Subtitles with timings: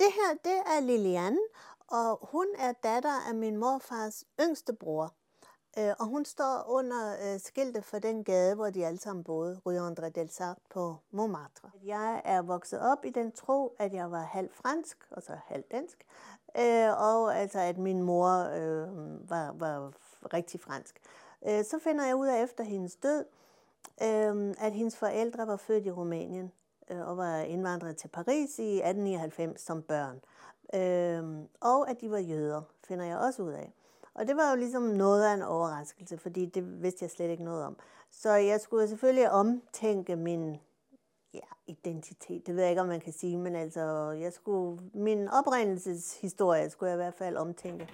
[0.00, 1.38] Det her, det er Lilian,
[1.88, 5.14] og hun er datter af min morfars yngste bror.
[5.78, 9.60] Øh, og hun står under øh, skiltet for den gade, hvor de alle sammen boede,
[9.66, 10.30] Rue André del
[10.70, 11.70] på Montmartre.
[11.84, 15.64] Jeg er vokset op i den tro, at jeg var halv fransk, og så halv
[15.70, 16.06] dansk,
[16.58, 19.92] øh, og altså at min mor øh, var, var
[20.34, 21.00] rigtig fransk.
[21.48, 23.24] Øh, så finder jeg ud af efter hendes død,
[24.02, 26.52] øh, at hendes forældre var født i Rumænien
[26.90, 30.20] Øh, og var indvandret til Paris i 1899 som børn.
[30.74, 33.72] Øh, og at de var jøder, finder jeg også ud af.
[34.14, 37.44] Og det var jo ligesom noget af en overraskelse, fordi det vidste jeg slet ikke
[37.44, 37.76] noget om.
[38.10, 40.56] Så jeg skulle selvfølgelig omtænke min
[41.34, 42.46] ja, identitet.
[42.46, 46.90] Det ved jeg ikke, om man kan sige, men altså, jeg skulle, min oprindelseshistorie skulle
[46.90, 47.88] jeg i hvert fald omtænke.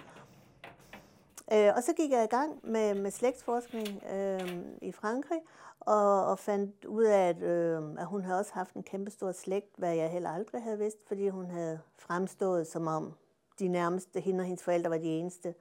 [1.53, 5.39] Øh, og så gik jeg i gang med, med slægtsforskning øh, i Frankrig,
[5.79, 9.31] og, og fandt ud af, at, øh, at hun havde også haft en kæmpe stor
[9.31, 13.13] slægt, hvad jeg heller aldrig havde vidst, fordi hun havde fremstået som om
[13.59, 15.53] de nærmeste, hende og hendes forældre var de eneste.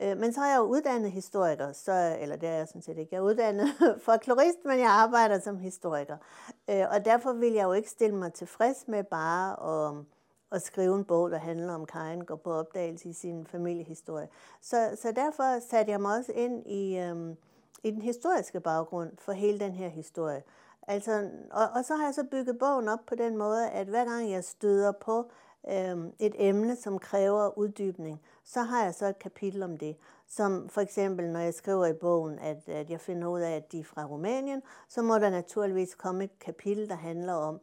[0.00, 2.98] Øh, men så er jeg jo uddannet historiker, så, eller det er jeg sådan set
[2.98, 3.08] ikke.
[3.12, 3.68] Jeg er uddannet
[4.06, 6.16] folklorist, men jeg arbejder som historiker.
[6.70, 10.04] Øh, og derfor vil jeg jo ikke stille mig tilfreds med bare at,
[10.54, 14.28] at skrive en bog, der handler om Karin går på opdagelse i sin familiehistorie.
[14.60, 17.36] Så, så derfor satte jeg mig også ind i, øhm,
[17.82, 20.42] i den historiske baggrund for hele den her historie.
[20.88, 24.04] Altså, og, og så har jeg så bygget bogen op på den måde, at hver
[24.04, 25.30] gang jeg støder på
[25.68, 29.96] øh, et emne, som kræver uddybning, så har jeg så et kapitel om det.
[30.28, 33.72] Som for eksempel, når jeg skriver i bogen, at, at jeg finder ud af, at
[33.72, 37.60] de er fra Rumænien, så må der naturligvis komme et kapitel, der handler om,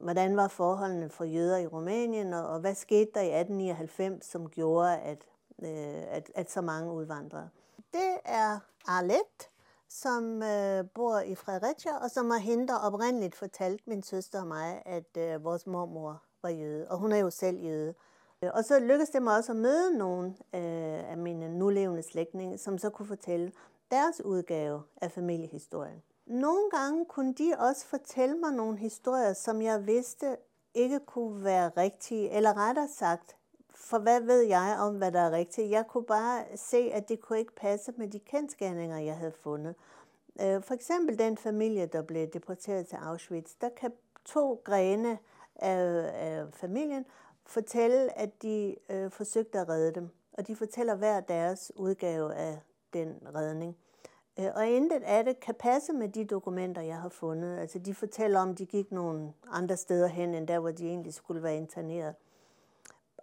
[0.00, 4.48] hvordan var forholdene for jøder i Rumænien, og, og hvad skete der i 1899, som
[4.48, 5.26] gjorde, at,
[5.62, 7.50] øh, at, at så mange udvandrede.
[7.92, 9.50] Det er Arlet,
[9.88, 14.82] som øh, bor i Fredericia, og som har hende, oprindeligt fortalt min søster og mig,
[14.86, 17.94] at øh, vores mormor var jøde, og hun er jo selv jøde.
[18.42, 22.58] Øh, og så lykkedes det mig også at møde nogle øh, af mine nulevende slægtninge,
[22.58, 23.52] som så kunne fortælle
[23.90, 26.02] deres udgave af familiehistorien.
[26.26, 30.36] Nogle gange kunne de også fortælle mig nogle historier, som jeg vidste
[30.74, 33.36] ikke kunne være rigtige, eller rettere sagt,
[33.74, 35.70] for hvad ved jeg om, hvad der er rigtigt?
[35.70, 39.74] Jeg kunne bare se, at det kunne ikke passe med de kendskærninger, jeg havde fundet.
[40.40, 43.92] Øh, for eksempel den familie, der blev deporteret til Auschwitz, der kan
[44.24, 45.18] to grene
[45.56, 47.06] af, af familien
[47.46, 50.08] fortælle, at de øh, forsøgte at redde dem.
[50.32, 52.58] Og de fortæller hver deres udgave af
[52.92, 53.76] den redning.
[54.38, 57.58] Øh, og intet af det kan passe med de dokumenter, jeg har fundet.
[57.58, 60.86] Altså de fortæller om, at de gik nogle andre steder hen, end der, hvor de
[60.86, 62.14] egentlig skulle være interneret.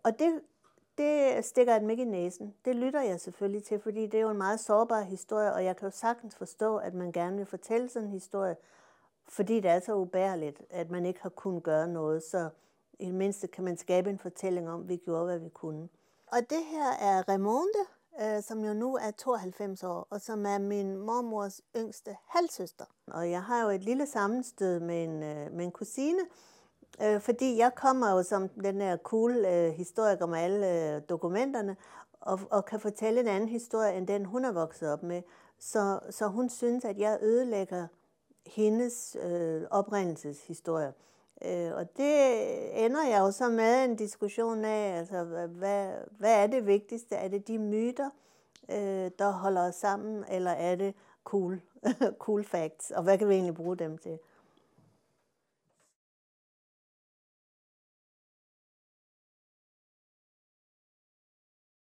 [0.03, 0.41] Og det,
[0.97, 2.53] det stikker dem ikke i næsen.
[2.65, 5.77] Det lytter jeg selvfølgelig til, fordi det er jo en meget sårbar historie, og jeg
[5.77, 8.55] kan jo sagtens forstå, at man gerne vil fortælle sådan en historie,
[9.27, 12.23] fordi det er så ubærligt, at man ikke har kunnet gøre noget.
[12.23, 12.49] Så
[12.99, 15.89] i det mindste kan man skabe en fortælling om, at vi gjorde, hvad vi kunne.
[16.27, 17.85] Og det her er Remonde,
[18.21, 22.85] øh, som jo nu er 92 år, og som er min mormors yngste halvsøster.
[23.07, 26.21] Og jeg har jo et lille sammenstød med en, øh, med en kusine,
[27.03, 31.75] øh, fordi jeg kommer jo som den her cool øh, historiker med alle øh, dokumenterne,
[32.21, 35.21] og, og kan fortælle en anden historie, end den hun er vokset op med.
[35.59, 37.87] Så, så hun synes, at jeg ødelægger
[38.45, 40.93] hendes øh, oprindelseshistorie.
[41.45, 45.89] Øh, og det ender jeg jo så med en diskussion af, altså hvad,
[46.19, 47.15] hvad er det vigtigste?
[47.15, 48.09] Er det de myter,
[48.71, 51.61] øh, der holder os sammen, eller er det cool,
[52.25, 52.91] cool facts?
[52.91, 54.19] Og hvad kan vi egentlig bruge dem til?